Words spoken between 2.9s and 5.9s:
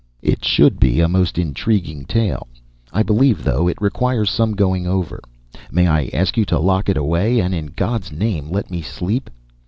I believe, though it requires some going over. May